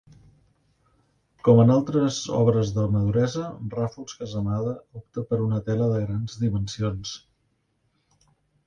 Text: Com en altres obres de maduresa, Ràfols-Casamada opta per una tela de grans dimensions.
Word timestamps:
Com 1.47 1.61
en 1.63 1.73
altres 1.73 2.17
obres 2.37 2.71
de 2.77 2.85
maduresa, 2.95 3.45
Ràfols-Casamada 3.77 4.75
opta 5.03 5.29
per 5.31 5.41
una 5.51 5.63
tela 5.71 5.93
de 5.95 6.03
grans 6.09 6.45
dimensions. 6.47 7.17